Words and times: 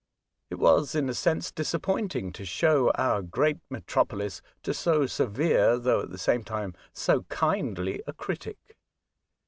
It 0.49 0.55
was, 0.55 0.95
in 0.95 1.09
a 1.09 1.13
sense, 1.13 1.51
disappointing 1.51 2.31
to 2.33 2.43
show 2.43 2.89
our 2.95 3.21
great 3.21 3.59
metropolis 3.69 4.41
to 4.63 4.73
so 4.73 5.05
severe, 5.05 5.77
though, 5.77 6.01
at 6.01 6.09
the 6.09 6.17
same 6.17 6.43
time, 6.43 6.73
so 6.91 7.21
kindly, 7.29 8.01
a 8.07 8.13
critic. 8.13 8.75